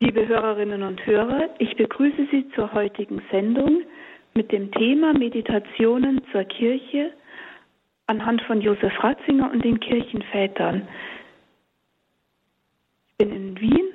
[0.00, 3.82] Liebe Hörerinnen und Hörer, ich begrüße Sie zur heutigen Sendung
[4.32, 7.12] mit dem Thema Meditationen zur Kirche
[8.06, 10.86] anhand von Josef Ratzinger und den Kirchenvätern.
[13.08, 13.88] Ich bin in Wien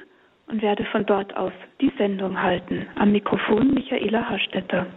[0.47, 2.85] und werde von dort aus die Sendung halten.
[2.95, 4.87] Am Mikrofon Michaela Hastetter.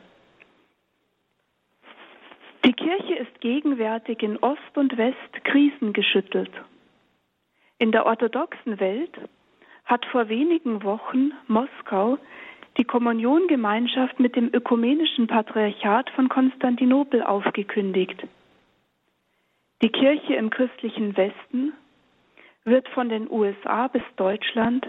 [2.64, 6.50] Die Kirche ist gegenwärtig in Ost und West krisengeschüttelt.
[7.78, 9.16] In der orthodoxen Welt
[9.86, 12.18] hat vor wenigen Wochen Moskau
[12.76, 18.26] die Kommuniongemeinschaft mit dem ökumenischen Patriarchat von Konstantinopel aufgekündigt.
[19.82, 21.72] Die Kirche im christlichen Westen
[22.64, 24.86] wird von den USA bis Deutschland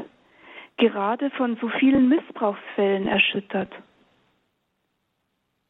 [0.77, 3.71] gerade von so vielen Missbrauchsfällen erschüttert.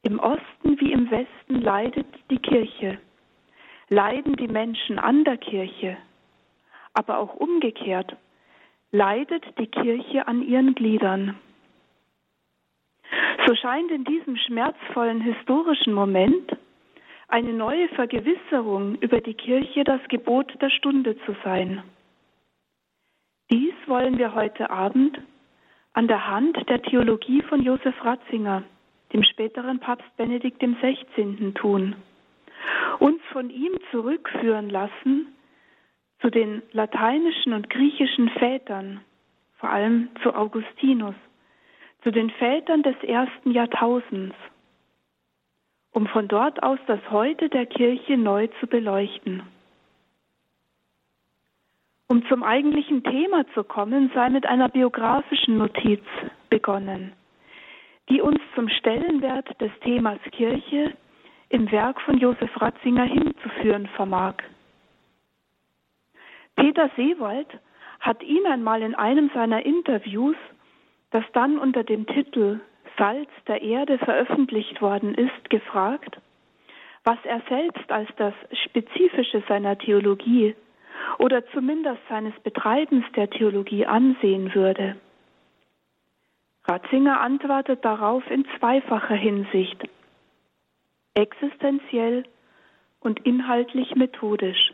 [0.02, 2.98] Im Osten wie im Westen leidet die Kirche,
[3.88, 5.96] leiden die Menschen an der Kirche,
[6.94, 8.16] aber auch umgekehrt
[8.90, 11.36] leidet die Kirche an ihren Gliedern.
[13.46, 16.56] So scheint in diesem schmerzvollen historischen Moment
[17.28, 21.82] eine neue Vergewisserung über die Kirche das Gebot der Stunde zu sein.
[23.50, 25.18] Dies wollen wir heute Abend
[25.92, 28.62] an der Hand der Theologie von Josef Ratzinger,
[29.12, 31.52] dem späteren Papst Benedikt XVI.
[31.54, 31.96] tun,
[32.98, 35.34] uns von ihm zurückführen lassen
[36.20, 39.00] zu den lateinischen und griechischen Vätern,
[39.58, 41.14] vor allem zu Augustinus,
[42.02, 44.36] zu den Vätern des ersten Jahrtausends,
[45.92, 49.42] um von dort aus das Heute der Kirche neu zu beleuchten.
[52.08, 56.02] Um zum eigentlichen Thema zu kommen, sei mit einer biografischen Notiz
[56.48, 57.12] begonnen,
[58.08, 60.94] die uns zum Stellenwert des Themas Kirche
[61.50, 64.36] im Werk von Josef Ratzinger hinzuführen vermag.
[66.58, 67.46] Peter Seewald
[68.00, 70.36] hat ihn einmal in einem seiner Interviews,
[71.12, 72.58] das dann unter dem Titel
[72.96, 76.18] Salz der Erde veröffentlicht worden ist, gefragt,
[77.04, 80.56] was er selbst als das Spezifische seiner Theologie
[81.20, 84.96] oder zumindest seines Betreibens der Theologie ansehen würde.
[86.64, 89.88] Ratzinger antwortet darauf in zweifacher Hinsicht,
[91.14, 92.24] existenziell
[92.98, 94.72] und inhaltlich methodisch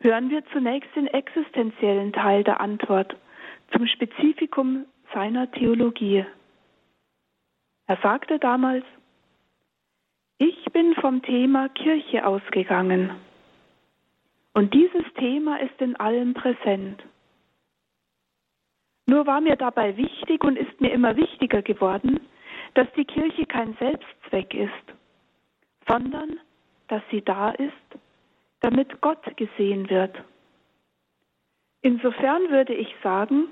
[0.00, 3.16] hören wir zunächst den existenziellen Teil der Antwort
[3.72, 6.24] zum Spezifikum seiner Theologie.
[7.86, 8.84] Er sagte damals,
[10.38, 13.10] ich bin vom Thema Kirche ausgegangen.
[14.54, 17.02] Und dieses Thema ist in allem präsent.
[19.06, 22.20] Nur war mir dabei wichtig und ist mir immer wichtiger geworden,
[22.74, 24.96] dass die Kirche kein Selbstzweck ist,
[25.88, 26.38] sondern
[26.88, 27.72] dass sie da ist,
[28.60, 30.16] damit Gott gesehen wird.
[31.82, 33.48] Insofern würde ich sagen,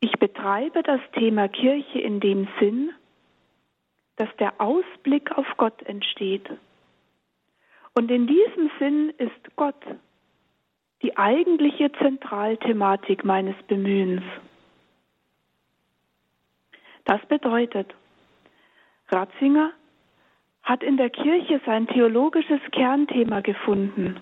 [0.00, 2.92] ich betreibe das Thema Kirche in dem Sinn,
[4.16, 6.48] dass der Ausblick auf Gott entsteht.
[7.94, 9.82] Und in diesem Sinn ist Gott
[11.02, 14.22] die eigentliche Zentralthematik meines Bemühens.
[17.04, 17.94] Das bedeutet,
[19.08, 19.72] Ratzinger
[20.68, 24.20] hat in der Kirche sein theologisches Kernthema gefunden,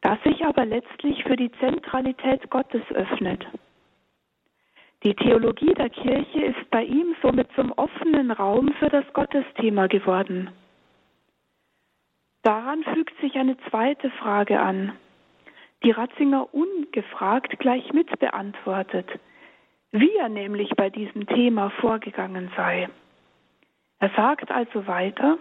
[0.00, 3.46] das sich aber letztlich für die Zentralität Gottes öffnet.
[5.02, 10.48] Die Theologie der Kirche ist bei ihm somit zum offenen Raum für das Gottesthema geworden.
[12.42, 14.92] Daran fügt sich eine zweite Frage an,
[15.82, 19.10] die Ratzinger ungefragt gleich mit beantwortet,
[19.92, 22.88] wie er nämlich bei diesem Thema vorgegangen sei.
[23.98, 25.38] Er sagt also weiter,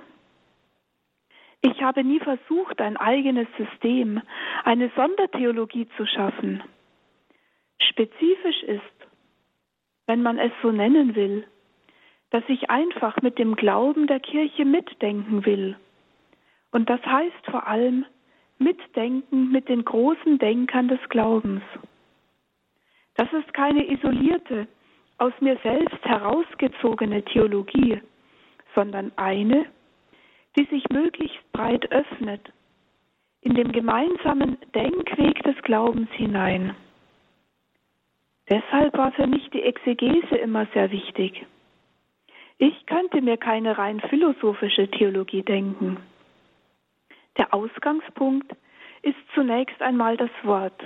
[1.61, 4.21] ich habe nie versucht, ein eigenes System,
[4.63, 6.61] eine Sondertheologie zu schaffen.
[7.81, 8.81] Spezifisch ist,
[10.05, 11.47] wenn man es so nennen will,
[12.31, 15.77] dass ich einfach mit dem Glauben der Kirche mitdenken will.
[16.71, 18.05] Und das heißt vor allem
[18.57, 21.61] mitdenken mit den großen Denkern des Glaubens.
[23.15, 24.67] Das ist keine isolierte,
[25.17, 28.01] aus mir selbst herausgezogene Theologie,
[28.75, 29.65] sondern eine,
[30.57, 32.51] die sich möglichst breit öffnet,
[33.41, 36.75] in den gemeinsamen Denkweg des Glaubens hinein.
[38.49, 41.45] Deshalb war für mich die Exegese immer sehr wichtig.
[42.57, 45.97] Ich könnte mir keine rein philosophische Theologie denken.
[47.37, 48.55] Der Ausgangspunkt
[49.01, 50.79] ist zunächst einmal das Wort.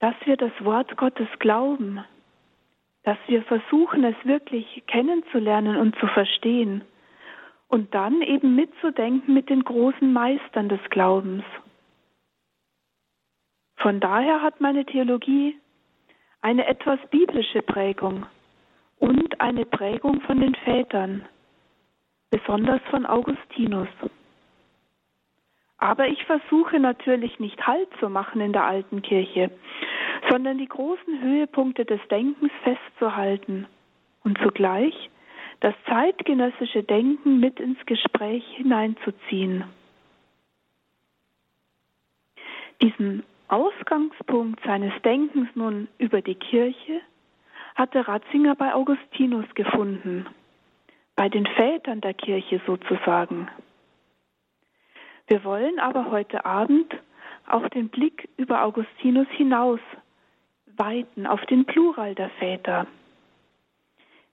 [0.00, 2.04] Dass wir das Wort Gottes glauben,
[3.08, 6.82] dass wir versuchen, es wirklich kennenzulernen und zu verstehen
[7.68, 11.42] und dann eben mitzudenken mit den großen Meistern des Glaubens.
[13.78, 15.58] Von daher hat meine Theologie
[16.42, 18.26] eine etwas biblische Prägung
[18.98, 21.24] und eine Prägung von den Vätern,
[22.28, 23.88] besonders von Augustinus.
[25.78, 29.50] Aber ich versuche natürlich nicht Halt zu machen in der alten Kirche,
[30.28, 33.66] sondern die großen Höhepunkte des Denkens festzuhalten
[34.24, 35.10] und zugleich
[35.60, 39.64] das zeitgenössische Denken mit ins Gespräch hineinzuziehen.
[42.82, 47.00] Diesen Ausgangspunkt seines Denkens nun über die Kirche
[47.74, 50.26] hatte Ratzinger bei Augustinus gefunden,
[51.16, 53.48] bei den Vätern der Kirche sozusagen.
[55.28, 56.92] Wir wollen aber heute Abend
[57.46, 59.78] auch den Blick über Augustinus hinaus
[60.76, 62.86] weiten auf den Plural der Väter,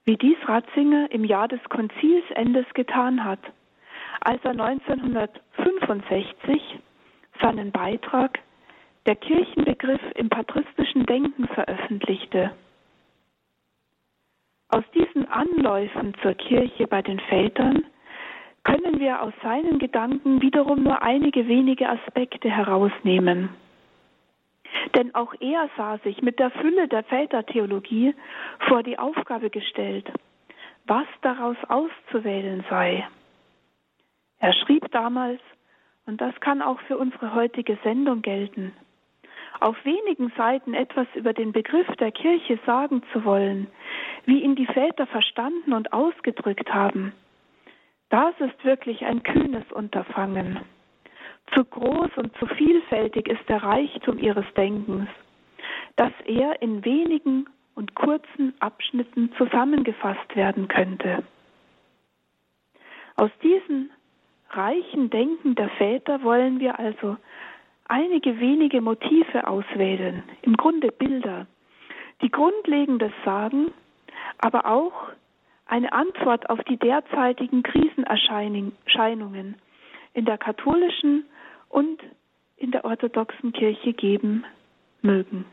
[0.04, 3.40] wie dies Ratzinger im Jahr des Konzilsendes getan hat,
[4.20, 6.78] als er 1965
[7.40, 8.38] seinen Beitrag
[9.04, 12.52] Der Kirchenbegriff im patristischen Denken veröffentlichte.
[14.68, 17.84] Aus diesen Anläufen zur Kirche bei den Vätern
[18.66, 23.50] können wir aus seinen Gedanken wiederum nur einige wenige Aspekte herausnehmen.
[24.96, 28.14] Denn auch er sah sich mit der Fülle der Vätertheologie
[28.68, 30.10] vor die Aufgabe gestellt,
[30.84, 33.06] was daraus auszuwählen sei.
[34.40, 35.40] Er schrieb damals,
[36.06, 38.72] und das kann auch für unsere heutige Sendung gelten,
[39.60, 43.68] auf wenigen Seiten etwas über den Begriff der Kirche sagen zu wollen,
[44.24, 47.12] wie ihn die Väter verstanden und ausgedrückt haben,
[48.08, 50.60] das ist wirklich ein kühnes Unterfangen.
[51.54, 55.08] Zu groß und zu vielfältig ist der Reichtum ihres Denkens,
[55.96, 61.22] dass er in wenigen und kurzen Abschnitten zusammengefasst werden könnte.
[63.16, 63.90] Aus diesem
[64.50, 67.16] reichen Denken der Väter wollen wir also
[67.88, 71.46] einige wenige Motive auswählen, im Grunde Bilder,
[72.22, 73.72] die Grundlegendes sagen,
[74.38, 75.10] aber auch
[75.66, 79.56] eine Antwort auf die derzeitigen Krisenerscheinungen
[80.14, 81.24] in der katholischen
[81.68, 82.00] und
[82.56, 84.44] in der orthodoxen Kirche geben
[85.02, 85.44] mögen.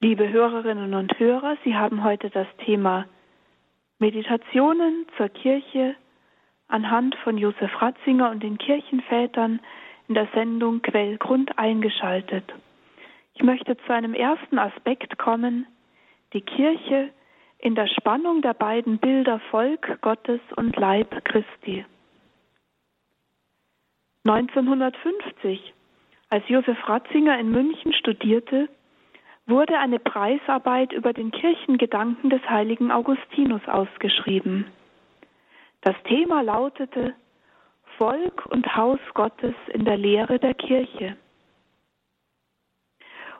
[0.00, 3.06] Liebe Hörerinnen und Hörer, Sie haben heute das Thema
[3.98, 5.96] Meditationen zur Kirche
[6.68, 9.58] anhand von Josef Ratzinger und den Kirchenvätern
[10.08, 12.44] in der Sendung Quellgrund eingeschaltet.
[13.32, 15.66] Ich möchte zu einem ersten Aspekt kommen,
[16.34, 17.10] die Kirche
[17.56, 21.86] in der Spannung der beiden Bilder Volk Gottes und Leib Christi.
[24.26, 25.72] 1950
[26.28, 28.68] Als Josef Ratzinger in München studierte,
[29.46, 34.66] wurde eine Preisarbeit über den Kirchengedanken des heiligen Augustinus ausgeschrieben.
[35.82, 37.14] Das Thema lautete
[37.96, 41.16] Volk und Haus Gottes in der Lehre der Kirche.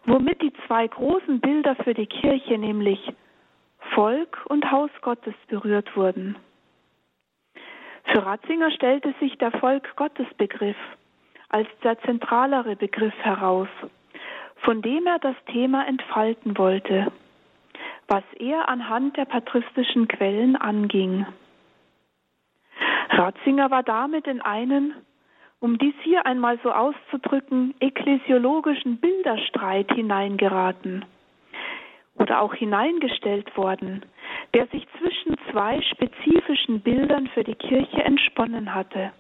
[0.05, 3.13] Womit die zwei großen Bilder für die Kirche, nämlich
[3.95, 6.37] Volk und Haus Gottes, berührt wurden.
[8.05, 10.77] Für Ratzinger stellte sich der Volk Gottes Begriff
[11.49, 13.69] als der zentralere Begriff heraus,
[14.67, 17.13] von dem er das Thema entfalten wollte,
[18.09, 21.25] was er anhand der patristischen Quellen anging.
[23.11, 24.93] Ratzinger war damit in einen,
[25.61, 31.05] um dies hier einmal so auszudrücken, ekklesiologischen Bilderstreit hineingeraten
[32.17, 34.05] oder auch hineingestellt worden,
[34.53, 39.13] der sich zwischen zwei spezifischen Bildern für die Kirche entsponnen hatte.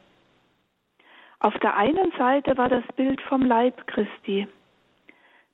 [1.38, 4.49] Auf der einen Seite war das Bild vom Leib Christi,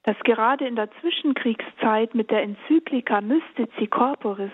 [0.05, 4.51] das gerade in der Zwischenkriegszeit mit der Enzyklika Mystici Corporis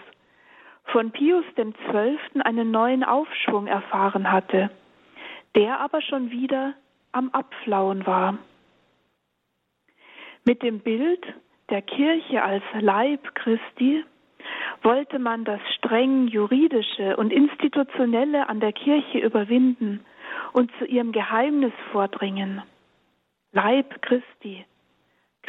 [0.85, 2.43] von Pius XII.
[2.43, 4.71] einen neuen Aufschwung erfahren hatte,
[5.55, 6.75] der aber schon wieder
[7.13, 8.39] am Abflauen war.
[10.45, 11.25] Mit dem Bild
[11.71, 14.05] der Kirche als Leib Christi
[14.83, 20.05] wollte man das streng juridische und institutionelle an der Kirche überwinden
[20.53, 22.63] und zu ihrem Geheimnis vordringen.
[23.53, 24.65] Leib Christi,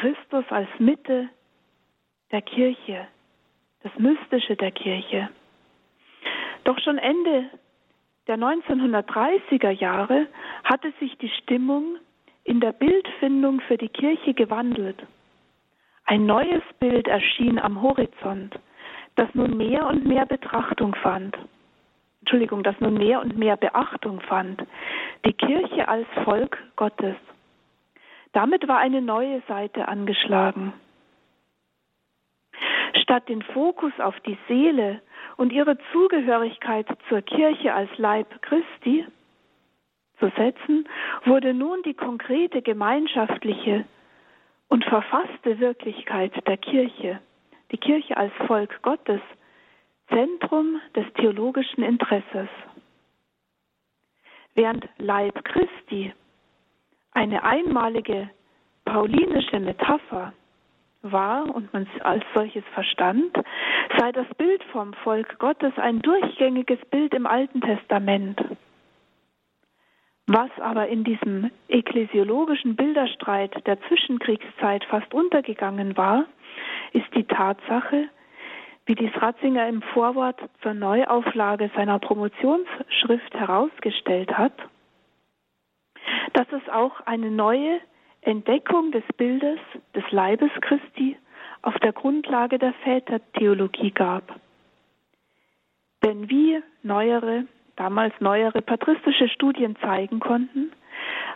[0.00, 1.28] Christus als Mitte
[2.32, 3.06] der Kirche,
[3.82, 5.28] das Mystische der Kirche.
[6.64, 7.50] Doch schon Ende
[8.26, 10.26] der 1930er Jahre
[10.64, 11.98] hatte sich die Stimmung
[12.44, 14.96] in der Bildfindung für die Kirche gewandelt.
[16.06, 18.58] Ein neues Bild erschien am Horizont,
[19.16, 21.36] das nun mehr und mehr Betrachtung fand.
[22.20, 24.62] Entschuldigung, das nun mehr und mehr Beachtung fand.
[25.26, 27.16] Die Kirche als Volk Gottes.
[28.32, 30.72] Damit war eine neue Seite angeschlagen.
[33.02, 35.02] Statt den Fokus auf die Seele
[35.36, 39.06] und ihre Zugehörigkeit zur Kirche als Leib Christi
[40.18, 40.88] zu setzen,
[41.24, 43.84] wurde nun die konkrete gemeinschaftliche
[44.68, 47.20] und verfasste Wirklichkeit der Kirche,
[47.72, 49.20] die Kirche als Volk Gottes,
[50.08, 52.48] Zentrum des theologischen Interesses.
[54.54, 56.12] Während Leib Christi
[57.12, 58.30] eine einmalige
[58.84, 60.32] paulinische Metapher
[61.02, 63.36] war und man es als solches verstand,
[63.98, 68.40] sei das Bild vom Volk Gottes ein durchgängiges Bild im Alten Testament.
[70.26, 76.26] Was aber in diesem ekklesiologischen Bilderstreit der Zwischenkriegszeit fast untergegangen war,
[76.92, 78.08] ist die Tatsache,
[78.86, 84.52] wie dies Ratzinger im Vorwort zur Neuauflage seiner Promotionsschrift herausgestellt hat,
[86.32, 87.80] dass es auch eine neue
[88.22, 89.58] Entdeckung des Bildes
[89.94, 91.16] des Leibes Christi
[91.62, 94.38] auf der Grundlage der Vätertheologie gab.
[96.04, 97.44] Denn wie neuere
[97.76, 100.70] damals neuere patristische Studien zeigen konnten,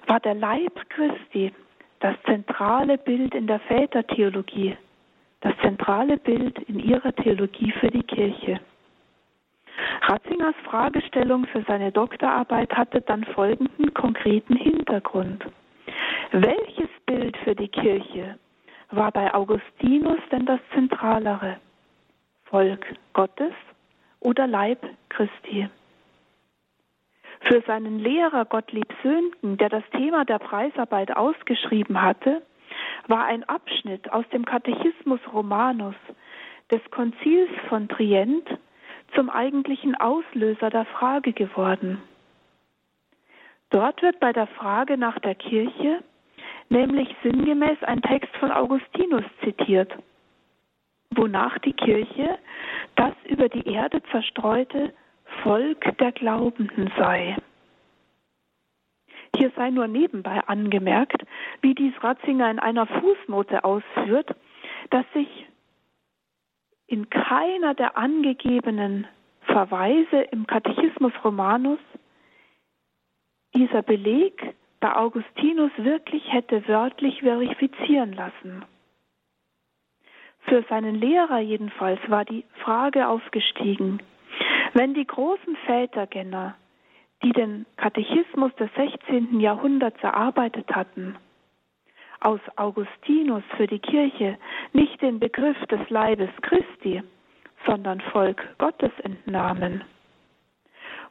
[0.06, 1.52] war der Leib Christi
[2.00, 4.76] das zentrale Bild in der Vätertheologie,
[5.40, 8.60] das zentrale Bild in ihrer Theologie für die Kirche.
[10.02, 15.44] Ratzingers Fragestellung für seine Doktorarbeit hatte dann folgenden konkreten Hintergrund.
[16.32, 18.38] Welches Bild für die Kirche
[18.90, 21.56] war bei Augustinus denn das zentralere?
[22.44, 23.52] Volk Gottes
[24.20, 25.68] oder Leib Christi?
[27.40, 32.42] Für seinen Lehrer Gottlieb Söhnken, der das Thema der Preisarbeit ausgeschrieben hatte,
[33.06, 35.96] war ein Abschnitt aus dem Katechismus Romanus
[36.70, 38.48] des Konzils von Trient
[39.14, 42.02] zum eigentlichen Auslöser der Frage geworden.
[43.70, 46.02] Dort wird bei der Frage nach der Kirche
[46.68, 49.92] nämlich sinngemäß ein Text von Augustinus zitiert,
[51.10, 52.38] wonach die Kirche
[52.96, 54.92] das über die Erde zerstreute
[55.42, 57.36] Volk der Glaubenden sei.
[59.36, 61.24] Hier sei nur nebenbei angemerkt,
[61.60, 64.34] wie dies Ratzinger in einer Fußnote ausführt,
[64.90, 65.28] dass sich
[66.86, 69.06] in keiner der angegebenen
[69.42, 71.78] Verweise im Katechismus Romanus
[73.54, 78.64] dieser Beleg bei Augustinus wirklich hätte wörtlich verifizieren lassen.
[80.40, 84.02] Für seinen Lehrer jedenfalls war die Frage aufgestiegen,
[84.74, 86.56] wenn die großen Vätergänner,
[87.22, 89.40] die den Katechismus des 16.
[89.40, 91.16] Jahrhunderts erarbeitet hatten,
[92.24, 94.38] aus Augustinus für die Kirche
[94.72, 97.02] nicht den Begriff des Leibes Christi,
[97.66, 99.84] sondern Volk Gottes entnahmen,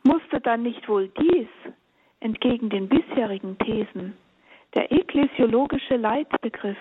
[0.03, 1.47] musste dann nicht wohl dies
[2.19, 4.17] entgegen den bisherigen Thesen
[4.75, 6.77] der ekklesiologische Leitbegriff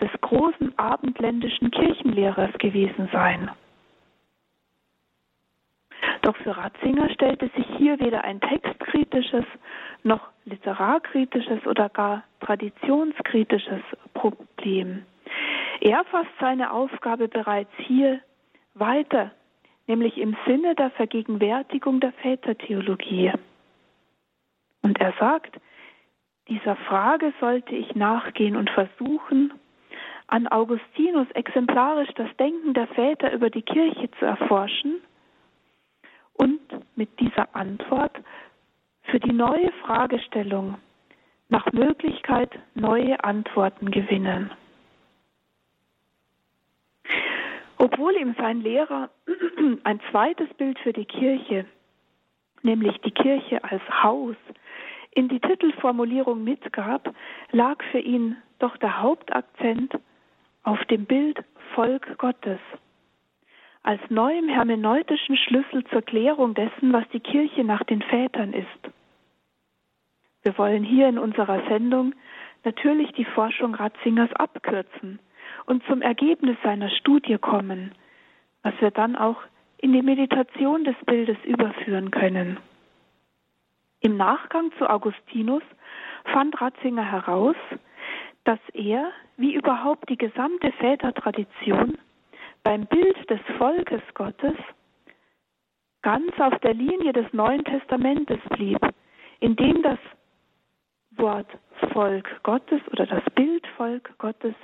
[0.00, 3.50] des großen abendländischen Kirchenlehrers gewesen sein.
[6.22, 9.44] Doch für Ratzinger stellte sich hier weder ein textkritisches
[10.02, 13.82] noch literarkritisches oder gar traditionskritisches
[14.14, 15.04] Problem.
[15.80, 18.20] Er fasst seine Aufgabe bereits hier
[18.74, 19.32] weiter,
[19.86, 23.32] nämlich im Sinne der Vergegenwärtigung der Vätertheologie.
[24.82, 25.56] Und er sagt,
[26.48, 29.52] dieser Frage sollte ich nachgehen und versuchen,
[30.26, 35.00] an Augustinus exemplarisch das Denken der Väter über die Kirche zu erforschen
[36.34, 36.60] und
[36.96, 38.16] mit dieser Antwort
[39.02, 40.76] für die neue Fragestellung
[41.52, 44.50] nach Möglichkeit neue Antworten gewinnen.
[47.76, 49.10] Obwohl ihm sein Lehrer
[49.84, 51.66] ein zweites Bild für die Kirche,
[52.62, 54.36] nämlich die Kirche als Haus,
[55.10, 57.14] in die Titelformulierung mitgab,
[57.50, 59.98] lag für ihn doch der Hauptakzent
[60.62, 61.44] auf dem Bild
[61.74, 62.60] Volk Gottes
[63.82, 68.92] als neuem hermeneutischen Schlüssel zur Klärung dessen, was die Kirche nach den Vätern ist.
[70.42, 72.14] Wir wollen hier in unserer Sendung
[72.64, 75.18] natürlich die Forschung Ratzingers abkürzen
[75.66, 77.92] und zum Ergebnis seiner Studie kommen,
[78.62, 79.40] was wir dann auch
[79.78, 82.58] in die Meditation des Bildes überführen können.
[84.00, 85.62] Im Nachgang zu Augustinus
[86.24, 87.56] fand Ratzinger heraus,
[88.44, 91.98] dass er, wie überhaupt die gesamte Vätertradition,
[92.64, 94.54] beim Bild des Volkes Gottes
[96.02, 98.80] ganz auf der Linie des Neuen Testamentes blieb,
[99.40, 99.98] in dem das
[101.16, 101.46] Wort
[101.92, 104.54] Volk Gottes oder das Bild Volk Gottes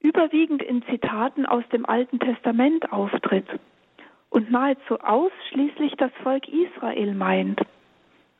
[0.00, 3.46] überwiegend in Zitaten aus dem Alten Testament auftritt
[4.30, 7.60] und nahezu ausschließlich das Volk Israel meint,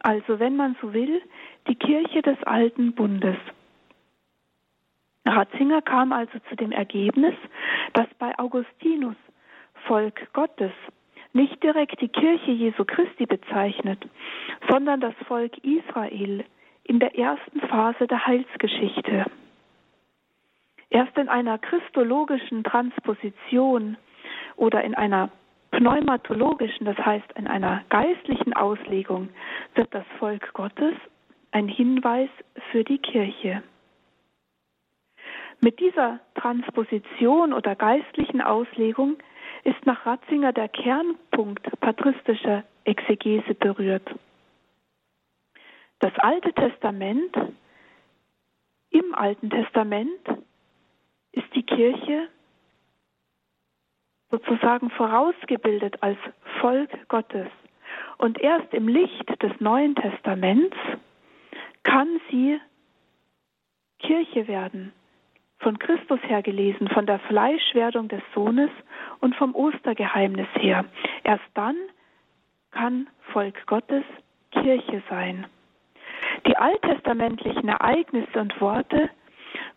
[0.01, 1.23] also wenn man so will,
[1.69, 3.37] die Kirche des alten Bundes.
[5.25, 7.35] Ratzinger kam also zu dem Ergebnis,
[7.95, 9.17] dass bei Augustinus
[9.87, 10.73] Volk Gottes
[11.33, 14.07] nicht direkt die Kirche Jesu Christi bezeichnet,
[14.69, 16.45] sondern das Volk Israel
[16.87, 19.27] in der ersten Phase der Heilsgeschichte.
[20.89, 23.97] Erst in einer christologischen Transposition
[24.57, 25.31] oder in einer
[25.73, 29.29] pneumatologischen, das heißt in einer geistlichen Auslegung,
[29.75, 30.95] wird das Volk Gottes
[31.51, 32.31] ein Hinweis
[32.71, 33.63] für die Kirche.
[35.61, 39.17] Mit dieser Transposition oder geistlichen Auslegung
[39.65, 44.09] ist nach Ratzinger der Kernpunkt patristischer Exegese berührt.
[45.99, 47.35] Das Alte Testament,
[48.91, 50.21] im Alten Testament
[51.33, 52.29] ist die Kirche
[54.31, 56.19] sozusagen vorausgebildet als
[56.61, 57.49] Volk Gottes.
[58.19, 60.77] Und erst im Licht des Neuen Testaments
[61.83, 62.61] kann sie
[63.99, 64.93] Kirche werden,
[65.59, 68.71] von Christus her gelesen, von der Fleischwerdung des Sohnes
[69.21, 70.85] und vom Ostergeheimnis her.
[71.25, 71.77] Erst dann
[72.71, 74.05] kann Volk Gottes
[74.51, 75.47] Kirche sein.
[76.47, 79.11] Die alttestamentlichen Ereignisse und Worte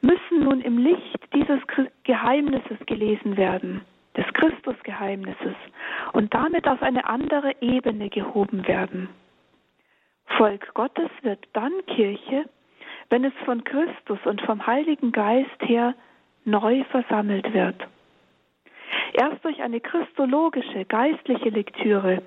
[0.02, 1.60] müssen nun im Licht dieses
[2.04, 3.82] Geheimnisses gelesen werden,
[4.16, 5.56] des Christusgeheimnisses,
[6.14, 9.10] und damit auf eine andere Ebene gehoben werden.
[10.38, 12.46] Volk Gottes wird dann Kirche,
[13.10, 15.96] wenn es von Christus und vom Heiligen Geist her
[16.46, 17.76] neu versammelt wird.
[19.14, 22.22] Erst durch eine christologische, geistliche Lektüre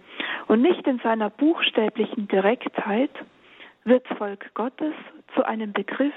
[0.48, 3.10] und nicht in seiner buchstäblichen Direktheit
[3.84, 4.94] wird Volk Gottes
[5.34, 6.14] zu einem Begriff,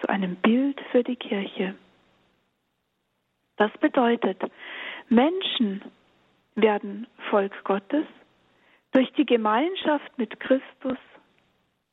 [0.00, 1.74] zu einem Bild für die Kirche.
[3.56, 4.40] Das bedeutet,
[5.08, 5.82] Menschen
[6.54, 8.06] werden Volk Gottes
[8.92, 10.98] durch die Gemeinschaft mit Christus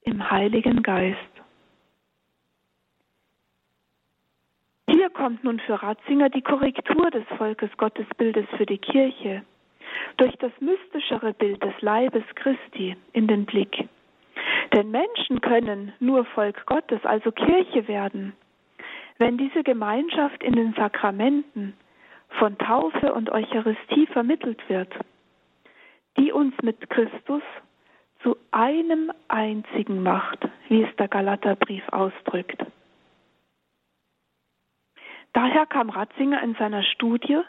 [0.01, 1.17] im Heiligen Geist.
[4.89, 9.43] Hier kommt nun für Ratzinger die Korrektur des Volkes Gottesbildes für die Kirche
[10.17, 13.88] durch das mystischere Bild des Leibes Christi in den Blick.
[14.74, 18.34] Denn Menschen können nur Volk Gottes, also Kirche werden,
[19.20, 21.78] wenn diese Gemeinschaft in den Sakramenten
[22.40, 24.92] von Taufe und Eucharistie vermittelt wird,
[26.18, 27.44] die uns mit Christus
[28.24, 32.66] zu einem einzigen macht, wie es der Galaterbrief ausdrückt.
[35.34, 37.40] Daher kam Ratzinger in seiner Studie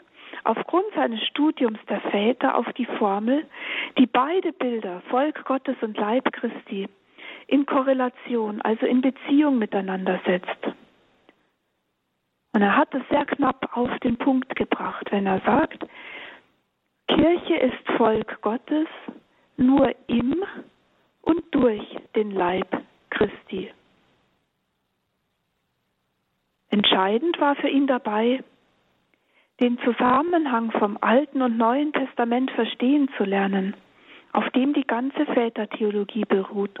[0.43, 3.47] aufgrund seines Studiums der Väter auf die Formel,
[3.97, 6.87] die beide Bilder, Volk Gottes und Leib Christi,
[7.47, 10.75] in Korrelation, also in Beziehung miteinander setzt.
[12.53, 15.85] Und er hat es sehr knapp auf den Punkt gebracht, wenn er sagt,
[17.07, 18.87] Kirche ist Volk Gottes
[19.57, 20.43] nur im
[21.21, 21.83] und durch
[22.15, 22.67] den Leib
[23.09, 23.71] Christi.
[26.69, 28.43] Entscheidend war für ihn dabei,
[29.59, 33.75] den Zusammenhang vom Alten und Neuen Testament verstehen zu lernen,
[34.33, 36.77] auf dem die ganze Vätertheologie beruht.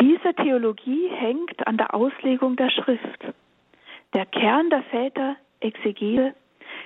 [0.00, 3.22] Diese Theologie hängt an der Auslegung der Schrift.
[4.14, 6.34] Der Kern der Väter Exegese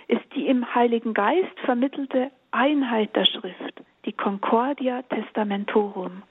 [0.09, 6.23] ist die im Heiligen Geist vermittelte Einheit der Schrift, die Concordia Testamentorum.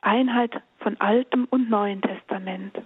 [0.00, 2.78] Einheit von Altem und Neuen Testament.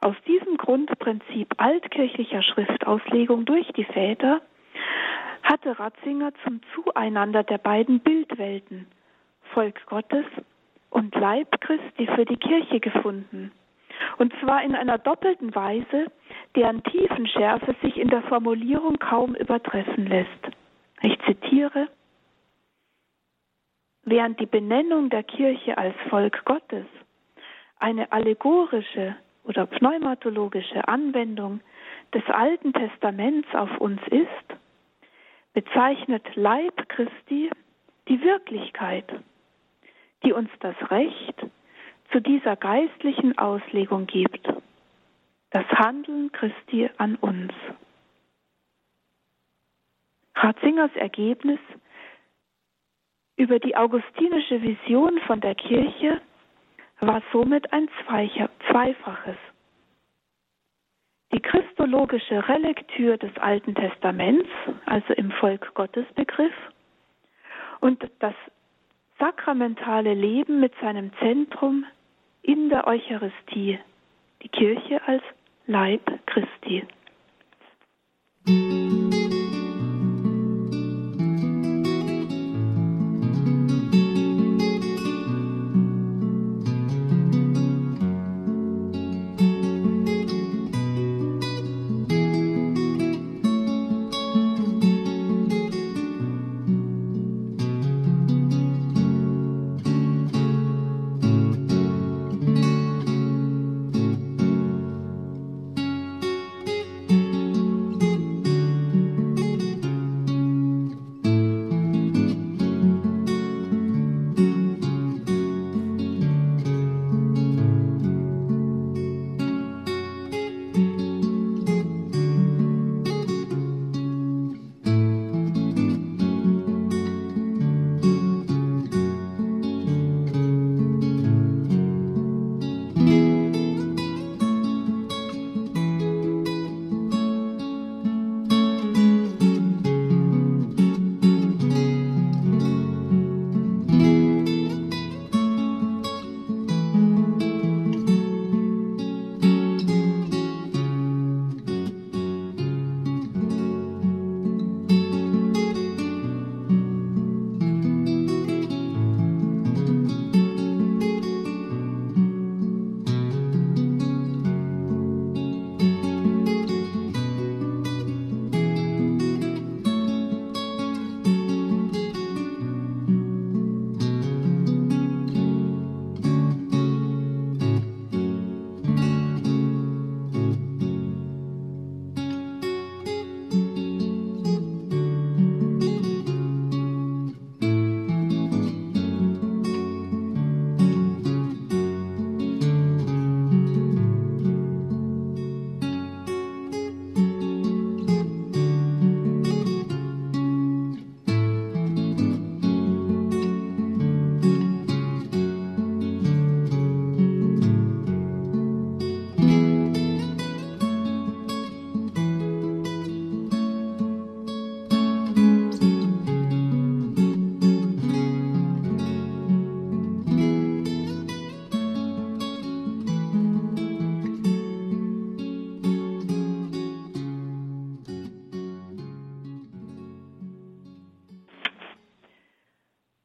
[0.00, 4.40] Aus diesem Grundprinzip altkirchlicher Schriftauslegung durch die Väter
[5.42, 8.86] hatte Ratzinger zum Zueinander der beiden Bildwelten,
[9.52, 10.24] Volk Gottes
[10.90, 13.52] und Leib Christi für die Kirche gefunden.
[14.18, 16.06] Und zwar in einer doppelten Weise,
[16.56, 20.48] deren Tiefenschärfe sich in der Formulierung kaum übertreffen lässt.
[21.02, 21.88] Ich zitiere,
[24.04, 26.86] während die Benennung der Kirche als Volk Gottes
[27.78, 31.60] eine allegorische oder pneumatologische Anwendung
[32.14, 34.58] des Alten Testaments auf uns ist,
[35.54, 37.50] bezeichnet Leib Christi
[38.08, 39.04] die Wirklichkeit,
[40.24, 41.46] die uns das Recht
[42.12, 44.46] zu dieser geistlichen Auslegung gibt,
[45.50, 47.52] das Handeln Christi an uns.
[50.34, 51.58] Ratzingers Ergebnis
[53.36, 56.20] über die augustinische Vision von der Kirche
[57.00, 59.36] war somit ein zweifaches.
[61.32, 64.48] Die christologische Relektür des Alten Testaments,
[64.84, 66.52] also im Volk Gottes Begriff,
[67.80, 68.34] und das
[69.20, 71.84] sakramentale Leben mit seinem Zentrum
[72.42, 73.78] in der Eucharistie,
[74.42, 75.22] die Kirche als
[75.66, 76.84] Leib Christi.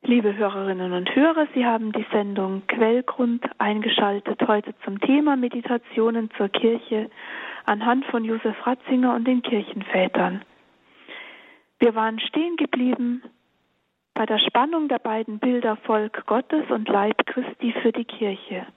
[0.07, 6.47] Liebe Hörerinnen und Hörer, Sie haben die Sendung Quellgrund eingeschaltet heute zum Thema Meditationen zur
[6.49, 7.09] Kirche
[7.65, 10.45] anhand von Josef Ratzinger und den Kirchenvätern.
[11.79, 13.23] Wir waren stehen geblieben
[14.13, 18.67] bei der Spannung der beiden Bilder Volk Gottes und Leib Christi für die Kirche.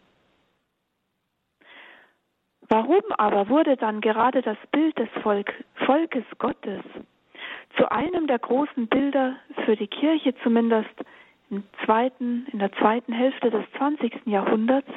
[2.71, 5.53] Warum aber wurde dann gerade das Bild des Volk,
[5.85, 6.81] Volkes Gottes
[7.77, 9.37] zu einem der großen Bilder
[9.67, 10.89] für die Kirche, zumindest
[11.51, 14.27] im zweiten, in der zweiten Hälfte des 20.
[14.27, 14.91] Jahrhunderts,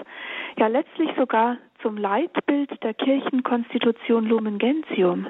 [0.57, 5.27] ja letztlich sogar zum Leitbild der Kirchenkonstitution Lumen Gentium.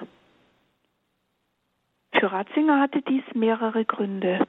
[2.13, 4.45] Für Ratzinger hatte dies mehrere Gründe.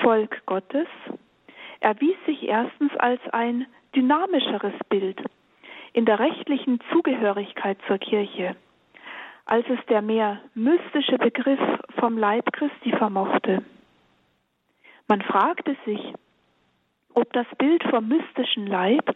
[0.00, 0.88] Volk Gottes
[1.80, 5.22] erwies sich erstens als ein dynamischeres Bild
[5.92, 8.56] in der rechtlichen Zugehörigkeit zur Kirche,
[9.44, 11.60] als es der mehr mystische Begriff
[11.98, 13.62] vom Leib Christi vermochte.
[15.12, 16.00] Man fragte sich,
[17.12, 19.14] ob das Bild vom mystischen Leib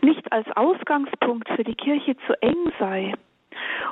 [0.00, 3.12] nicht als Ausgangspunkt für die Kirche zu eng sei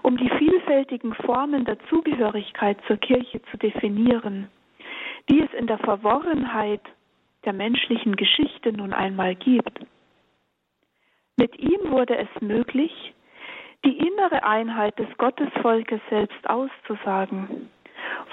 [0.04, 4.48] um die vielfältigen Formen der Zugehörigkeit zur Kirche zu definieren,
[5.28, 6.82] die es in der Verworrenheit
[7.44, 9.80] der menschlichen Geschichte nun einmal gibt.
[11.36, 13.12] Mit ihm wurde es möglich,
[13.84, 17.68] die innere Einheit des Gottesvolkes selbst auszusagen,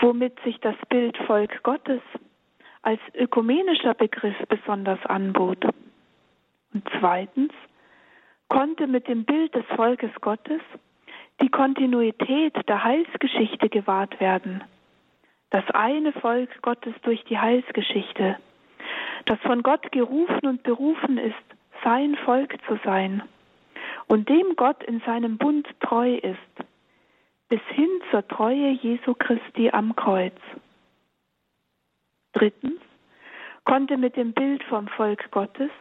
[0.01, 2.01] womit sich das Bild Volk Gottes
[2.81, 5.65] als ökumenischer Begriff besonders anbot.
[6.73, 7.51] Und zweitens
[8.49, 10.61] konnte mit dem Bild des Volkes Gottes
[11.41, 14.63] die Kontinuität der Heilsgeschichte gewahrt werden.
[15.49, 18.37] Das eine Volk Gottes durch die Heilsgeschichte,
[19.25, 21.35] das von Gott gerufen und berufen ist,
[21.83, 23.23] sein Volk zu sein
[24.07, 26.67] und dem Gott in seinem Bund treu ist,
[27.49, 30.35] bis hin zur Treue Jesu Christi am Kreuz.
[32.37, 32.79] Drittens
[33.65, 35.71] konnte mit dem Bild vom Volk Gottes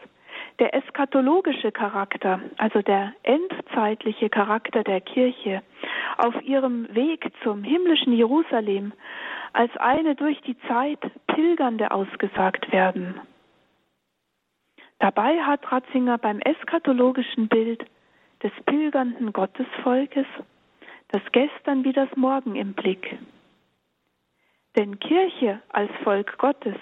[0.59, 5.63] der eschatologische Charakter, also der endzeitliche Charakter der Kirche,
[6.17, 8.95] auf ihrem Weg zum himmlischen Jerusalem
[9.53, 13.21] als eine durch die Zeit Pilgernde ausgesagt werden.
[14.99, 17.85] Dabei hat Ratzinger beim eschatologischen Bild
[18.43, 20.27] des pilgernden Gottesvolkes
[21.09, 23.19] das Gestern wie das Morgen im Blick.
[24.77, 26.77] Denn Kirche als Volk Gottes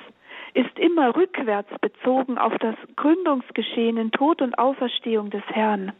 [0.55, 5.93] ist immer rückwärts bezogen auf das Gründungsgeschehen in Tod und Auferstehung des Herrn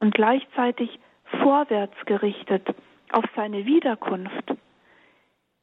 [0.00, 0.98] und gleichzeitig
[1.40, 2.66] vorwärts gerichtet
[3.12, 4.54] auf seine Wiederkunft,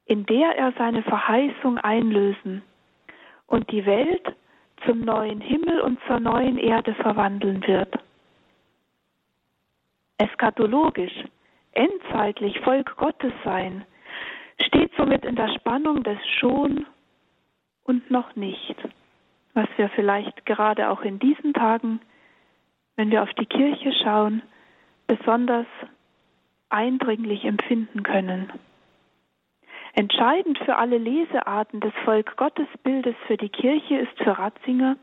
[0.05, 2.63] in der er seine Verheißung einlösen
[3.47, 4.35] und die Welt
[4.85, 7.93] zum neuen Himmel und zur neuen Erde verwandeln wird.
[10.17, 11.23] Eskatologisch,
[11.73, 13.85] endzeitlich Volk Gottes sein,
[14.65, 16.85] steht somit in der Spannung des Schon
[17.83, 18.75] und noch nicht,
[19.55, 21.99] was wir vielleicht gerade auch in diesen Tagen,
[22.97, 24.43] wenn wir auf die Kirche schauen,
[25.07, 25.65] besonders
[26.69, 28.53] eindringlich empfinden können.
[29.93, 34.97] Entscheidend für alle Lesearten des Volk Gottes Bildes für die Kirche ist für Ratzinger,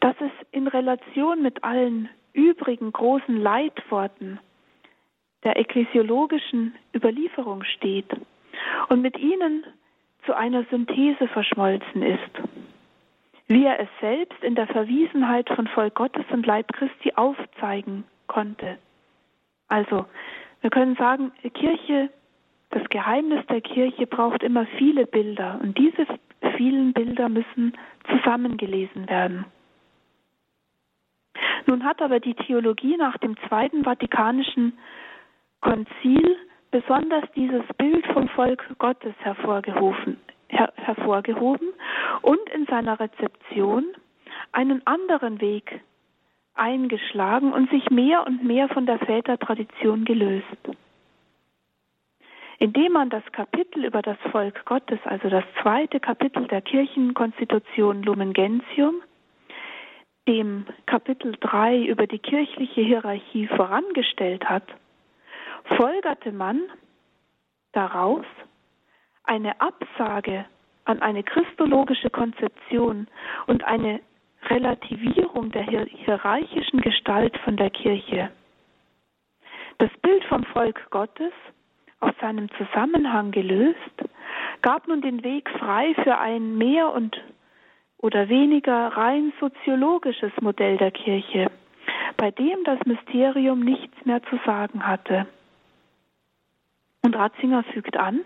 [0.00, 4.40] dass es in Relation mit allen übrigen großen Leitworten
[5.44, 8.10] der ekklesiologischen Überlieferung steht
[8.88, 9.64] und mit ihnen
[10.24, 12.30] zu einer Synthese verschmolzen ist,
[13.48, 18.78] wie er es selbst in der Verwiesenheit von Volk Gottes und Leib Christi aufzeigen konnte.
[19.68, 20.06] Also,
[20.60, 22.10] wir können sagen, Kirche,
[22.70, 26.06] das Geheimnis der Kirche braucht immer viele Bilder und diese
[26.56, 27.76] vielen Bilder müssen
[28.08, 29.44] zusammengelesen werden.
[31.66, 34.78] Nun hat aber die Theologie nach dem Zweiten Vatikanischen
[35.60, 36.36] Konzil
[36.74, 41.68] besonders dieses Bild vom Volk Gottes hervorgehoben, her, hervorgehoben
[42.20, 43.84] und in seiner Rezeption
[44.50, 45.80] einen anderen Weg
[46.54, 50.46] eingeschlagen und sich mehr und mehr von der Vätertradition gelöst.
[52.58, 58.32] Indem man das Kapitel über das Volk Gottes, also das zweite Kapitel der Kirchenkonstitution Lumen
[58.32, 58.96] Gentium,
[60.26, 64.64] dem Kapitel 3 über die kirchliche Hierarchie vorangestellt hat,
[65.64, 66.60] folgerte man
[67.72, 68.24] daraus
[69.24, 70.44] eine Absage
[70.84, 73.08] an eine christologische Konzeption
[73.46, 74.00] und eine
[74.48, 78.30] Relativierung der hierarchischen Gestalt von der Kirche.
[79.78, 81.32] Das Bild vom Volk Gottes,
[82.00, 83.78] aus seinem Zusammenhang gelöst,
[84.60, 87.18] gab nun den Weg frei für ein mehr und
[87.98, 91.50] oder weniger rein soziologisches Modell der Kirche,
[92.18, 95.26] bei dem das Mysterium nichts mehr zu sagen hatte.
[97.04, 98.20] Und Ratzinger fügt an,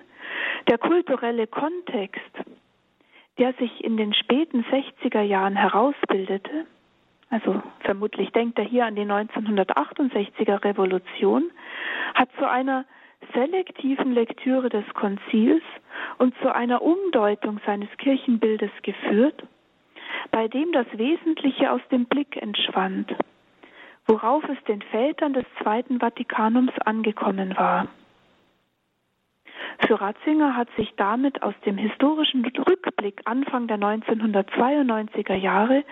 [0.68, 2.30] der kulturelle Kontext,
[3.36, 6.64] der sich in den späten 60er Jahren herausbildete,
[7.28, 11.50] also vermutlich denkt er hier an die 1968er Revolution,
[12.14, 12.84] hat zu einer
[13.34, 15.64] selektiven Lektüre des Konzils
[16.18, 19.42] und zu einer Umdeutung seines Kirchenbildes geführt,
[20.30, 23.12] bei dem das Wesentliche aus dem Blick entschwand,
[24.06, 27.88] worauf es den Vätern des Zweiten Vatikanums angekommen war.
[29.86, 35.84] Für Ratzinger hat sich damit aus dem historischen Rückblick Anfang der 1992er Jahre,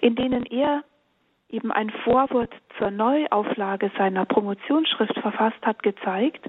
[0.00, 0.82] in denen er
[1.50, 6.48] eben ein Vorwort zur Neuauflage seiner Promotionsschrift verfasst hat, gezeigt,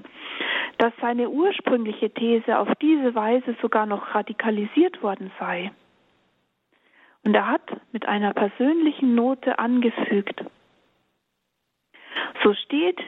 [0.78, 5.70] dass seine ursprüngliche These auf diese Weise sogar noch radikalisiert worden sei.
[7.24, 10.44] Und er hat mit einer persönlichen Note angefügt,
[12.42, 13.00] so steht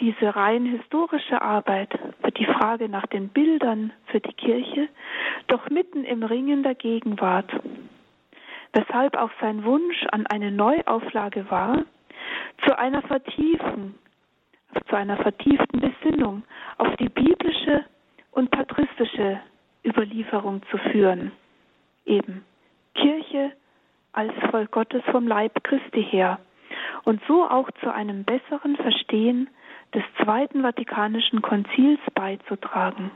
[0.00, 4.88] diese rein historische Arbeit für die Frage nach den Bildern für die Kirche
[5.46, 7.50] doch mitten im Ringen der Gegenwart
[8.76, 11.82] weshalb auch sein Wunsch an eine Neuauflage war,
[12.64, 13.94] zu einer Vertiefung,
[14.88, 16.42] zu einer vertieften Besinnung
[16.76, 17.84] auf die biblische
[18.32, 19.40] und patristische
[19.84, 21.32] Überlieferung zu führen.
[22.04, 22.44] Eben
[22.94, 23.52] Kirche
[24.12, 26.38] als Volk Gottes vom Leib Christi her
[27.04, 29.48] und so auch zu einem besseren Verstehen
[29.94, 33.10] des Zweiten Vatikanischen Konzils beizutragen.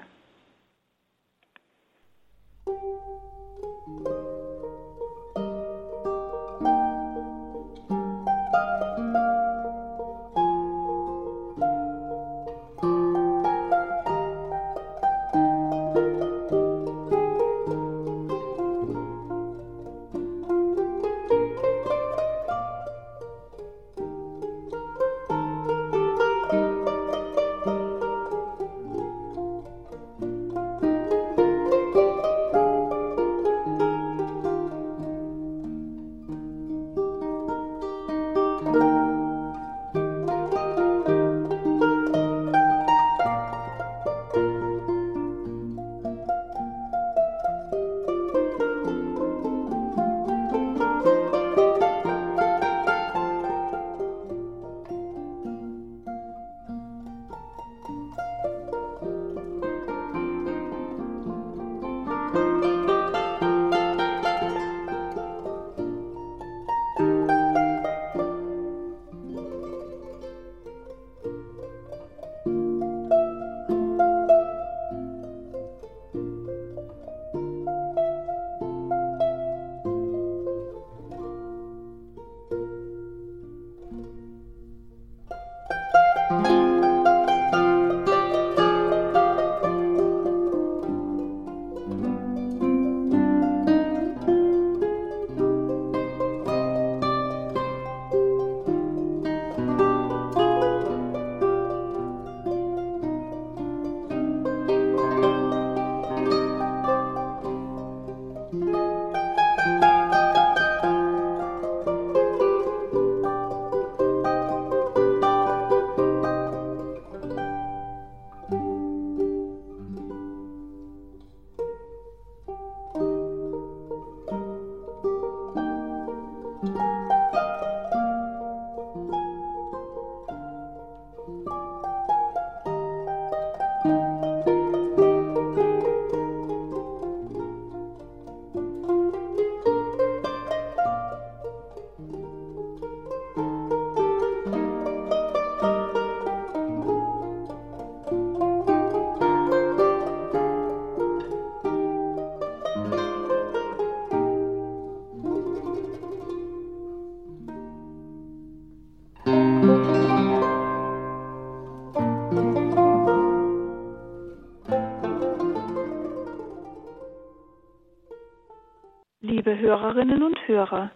[169.91, 170.93] Hörerinnen und Hörer.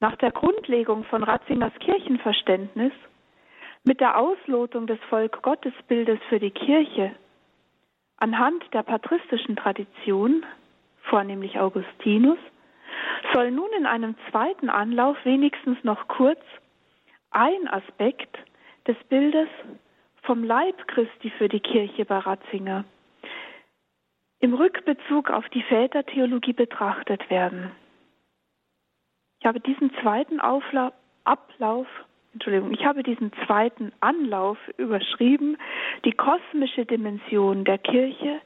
[0.00, 2.92] Nach der Grundlegung von Ratzingers Kirchenverständnis
[3.84, 7.12] mit der Auslotung des Volk-Gottes-Bildes für die Kirche
[8.18, 10.44] anhand der patristischen Tradition,
[11.04, 12.38] vornehmlich Augustinus,
[13.32, 16.40] soll nun in einem zweiten Anlauf wenigstens noch kurz
[17.30, 18.36] ein Aspekt
[18.86, 19.48] des Bildes
[20.20, 22.84] vom Leib Christi für die Kirche bei Ratzinger
[24.40, 27.70] im Rückbezug auf die Vätertheologie betrachtet werden.
[29.40, 30.92] Ich habe diesen zweiten Aufla
[31.24, 31.86] Ablauf,
[32.32, 35.58] Entschuldigung, ich habe diesen zweiten Anlauf überschrieben,
[36.04, 38.40] die kosmische Dimension der Kirche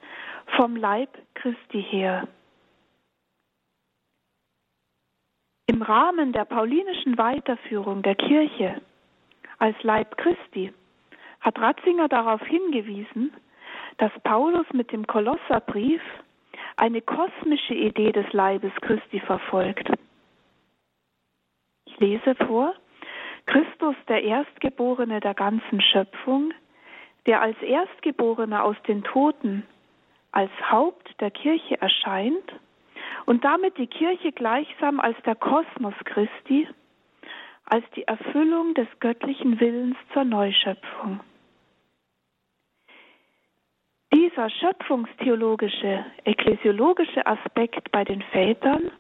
[0.57, 2.29] vom Leib Christi her.
[5.67, 8.81] Im Rahmen der paulinischen Weiterführung der Kirche
[9.59, 10.73] als Leib Christi
[11.41, 13.33] hat Ratzinger darauf hingewiesen,
[13.99, 16.03] dass Paulus mit dem Kolosserbrief
[16.77, 19.91] eine kosmische Idee des Leibes Christi verfolgt.
[21.87, 22.75] Ich lese vor,
[23.47, 26.53] Christus, der Erstgeborene der ganzen Schöpfung,
[27.27, 29.65] der als Erstgeborener aus den Toten,
[30.33, 32.53] als Haupt der Kirche erscheint
[33.27, 36.67] und damit die Kirche gleichsam als der Kosmos Christi,
[37.67, 41.21] als die Erfüllung des göttlichen Willens zur Neuschöpfung.
[44.15, 48.91] Dieser schöpfungstheologische, ekklesiologische Aspekt bei den Vätern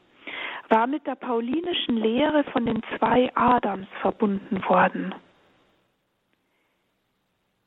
[0.70, 5.14] war mit der paulinischen Lehre von den zwei Adams verbunden worden.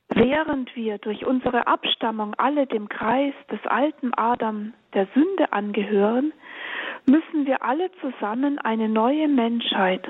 [0.10, 6.34] Während wir durch unsere Abstammung alle dem Kreis des alten Adam der Sünde angehören,
[7.06, 10.08] müssen wir alle zusammen eine neue Menschheit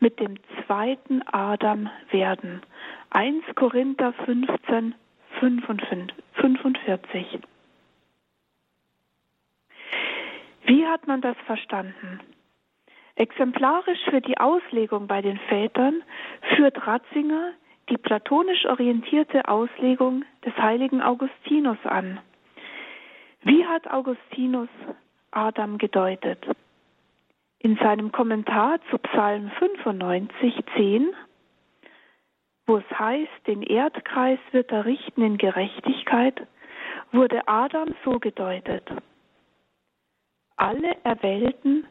[0.00, 2.62] mit dem zweiten Adam werden.
[3.10, 4.94] 1 Korinther 15,
[5.38, 7.40] 45.
[10.64, 12.20] Wie hat man das verstanden?
[13.14, 16.02] Exemplarisch für die Auslegung bei den Vätern
[16.54, 17.52] führt Ratzinger
[17.88, 22.20] die platonisch orientierte Auslegung des heiligen Augustinus an.
[23.42, 24.68] Wie hat Augustinus
[25.30, 26.44] Adam gedeutet?
[27.60, 31.14] In seinem Kommentar zu Psalm 95, 10
[32.68, 36.46] wo es heißt, den Erdkreis wird er richten in Gerechtigkeit,
[37.12, 38.84] wurde Adam so gedeutet.
[40.56, 41.86] Alle Erwählten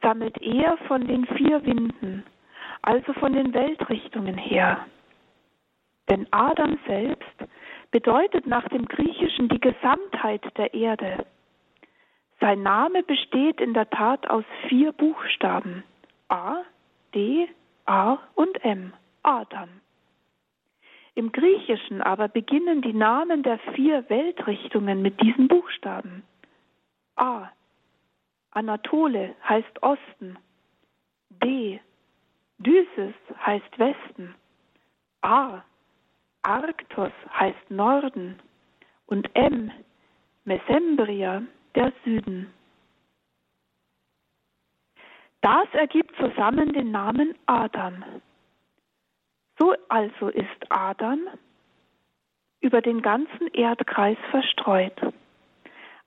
[0.00, 2.24] sammelt er von den vier Winden,
[2.82, 4.86] also von den Weltrichtungen her.
[6.08, 7.34] Denn Adam selbst
[7.90, 11.26] bedeutet nach dem Griechischen die Gesamtheit der Erde.
[12.38, 15.82] Sein Name besteht in der Tat aus vier Buchstaben
[16.28, 16.58] A,
[17.14, 17.48] D,
[17.86, 18.92] A und M,
[19.22, 19.80] Adam.
[21.16, 26.24] Im Griechischen aber beginnen die Namen der vier Weltrichtungen mit diesen Buchstaben.
[27.16, 27.50] A.
[28.50, 30.38] Anatole heißt Osten.
[31.30, 31.80] D.
[32.58, 34.34] Dysis heißt Westen.
[35.22, 35.62] A.
[36.42, 38.40] Arktos heißt Norden.
[39.06, 39.70] Und M.
[40.44, 41.42] Mesembria
[41.74, 42.52] der Süden.
[45.40, 48.02] Das ergibt zusammen den Namen Adam.
[49.58, 51.20] So also ist Adam
[52.60, 54.98] über den ganzen Erdkreis verstreut.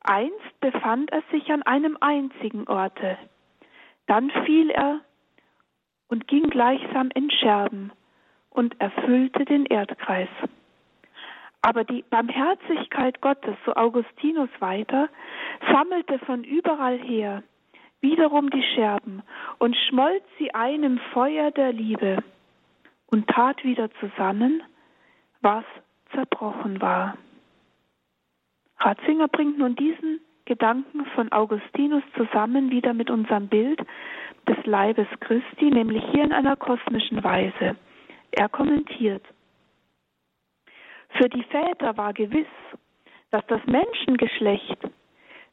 [0.02, 3.18] Einst befand er sich an einem einzigen Orte,
[4.08, 5.02] dann fiel er
[6.08, 7.92] und ging gleichsam in Scherben
[8.50, 10.30] und erfüllte den Erdkreis.
[11.62, 15.10] Aber die Barmherzigkeit Gottes, so Augustinus weiter,
[15.72, 17.44] sammelte von überall her
[18.00, 19.24] wiederum die Scherben
[19.58, 22.24] und schmolz sie ein im Feuer der Liebe
[23.08, 24.64] und tat wieder zusammen,
[25.42, 25.64] was
[26.14, 27.18] zerbrochen war.
[28.80, 33.82] Ratzinger bringt nun diesen Gedanken von Augustinus zusammen wieder mit unserem Bild
[34.48, 37.76] des Leibes Christi, nämlich hier in einer kosmischen Weise.
[38.32, 39.24] Er kommentiert,
[41.10, 42.48] für die Väter war gewiss,
[43.32, 44.78] dass das Menschengeschlecht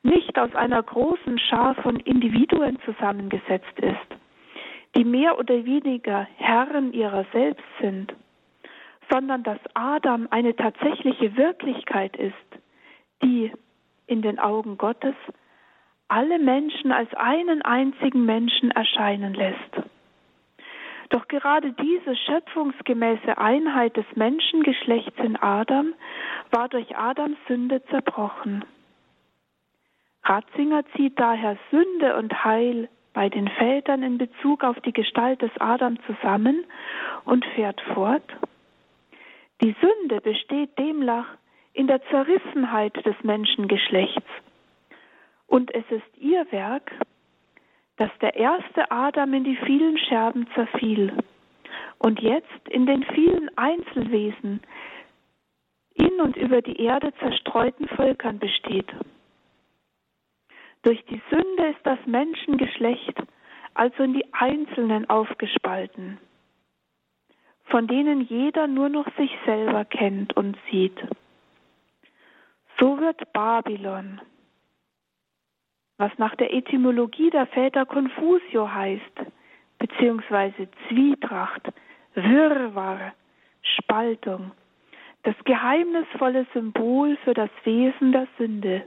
[0.03, 4.14] nicht aus einer großen Schar von Individuen zusammengesetzt ist,
[4.97, 8.13] die mehr oder weniger Herren ihrer selbst sind,
[9.11, 12.35] sondern dass Adam eine tatsächliche Wirklichkeit ist,
[13.23, 13.53] die
[14.07, 15.15] in den Augen Gottes
[16.09, 19.83] alle Menschen als einen einzigen Menschen erscheinen lässt.
[21.11, 25.95] Doch gerade diese schöpfungsgemäße Einheit des Menschengeschlechts in Adam
[26.51, 28.65] war durch Adams Sünde zerbrochen.
[30.25, 35.53] Ratzinger zieht daher Sünde und Heil bei den Vätern in Bezug auf die Gestalt des
[35.59, 36.65] Adam zusammen
[37.25, 38.25] und fährt fort.
[39.63, 41.29] Die Sünde besteht demnach
[41.73, 44.29] in der Zerrissenheit des Menschengeschlechts.
[45.47, 46.91] Und es ist ihr Werk,
[47.97, 51.17] dass der erste Adam in die vielen Scherben zerfiel
[51.99, 54.61] und jetzt in den vielen Einzelwesen
[55.95, 58.93] in und über die Erde zerstreuten Völkern besteht.
[60.85, 63.19] Durch die Sünde ist das Menschengeschlecht
[63.75, 66.19] also in die Einzelnen aufgespalten,
[67.65, 70.97] von denen jeder nur noch sich selber kennt und sieht.
[72.79, 74.21] So wird Babylon,
[75.97, 79.21] was nach der Etymologie der Väter Confusio heißt,
[79.79, 81.73] beziehungsweise Zwietracht,
[82.15, 83.15] Wirrwarr,
[83.63, 84.53] Spaltung,
[85.23, 88.85] das geheimnisvolle Symbol für das Wesen der Sünde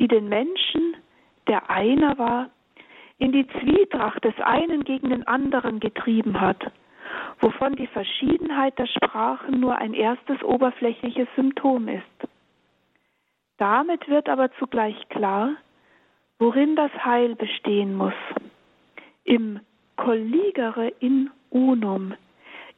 [0.00, 0.96] die den Menschen,
[1.46, 2.50] der einer war,
[3.18, 6.72] in die Zwietracht des einen gegen den anderen getrieben hat,
[7.40, 12.28] wovon die Verschiedenheit der Sprachen nur ein erstes oberflächliches Symptom ist.
[13.58, 15.52] Damit wird aber zugleich klar,
[16.38, 18.14] worin das Heil bestehen muss.
[19.24, 19.60] Im
[19.96, 22.14] colligere in unum,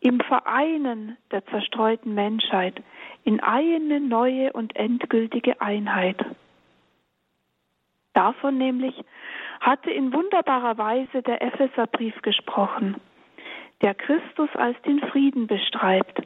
[0.01, 2.83] im Vereinen der zerstreuten Menschheit,
[3.23, 6.17] in eine neue und endgültige Einheit.
[8.15, 8.95] Davon nämlich
[9.61, 12.97] hatte in wunderbarer Weise der Epheserbrief gesprochen,
[13.81, 16.23] der Christus als den Frieden bestreibt,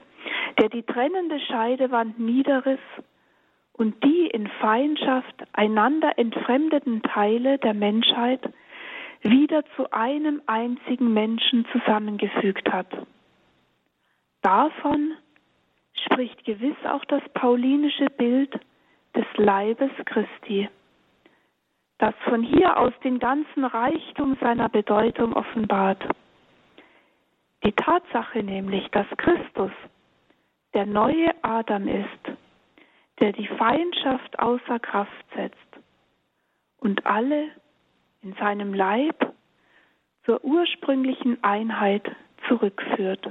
[0.60, 2.80] der die trennende Scheidewand niederriss
[3.72, 8.40] und die in Feindschaft einander entfremdeten Teile der Menschheit
[9.22, 12.88] wieder zu einem einzigen Menschen zusammengefügt hat.
[14.42, 15.12] Davon
[16.04, 18.58] spricht gewiss auch das paulinische Bild
[19.14, 20.68] des Leibes Christi,
[21.98, 26.02] das von hier aus den ganzen Reichtum seiner Bedeutung offenbart.
[27.64, 29.72] Die Tatsache nämlich, dass Christus
[30.74, 32.38] der neue Adam ist,
[33.20, 35.56] der die Feindschaft außer Kraft setzt
[36.78, 37.48] und alle
[38.22, 39.32] in seinem Leib
[40.24, 42.04] zur ursprünglichen Einheit
[42.46, 43.30] zurückführt.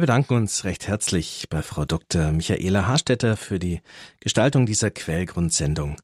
[0.00, 2.32] Wir bedanken uns recht herzlich bei Frau Dr.
[2.32, 3.82] Michaela Harstetter für die
[4.18, 5.96] Gestaltung dieser Quellgrundsendung.